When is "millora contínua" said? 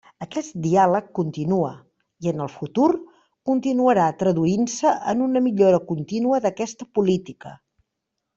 5.51-6.41